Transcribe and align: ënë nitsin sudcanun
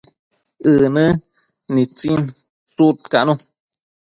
ënë 0.71 1.03
nitsin 1.75 2.21
sudcanun 2.73 3.39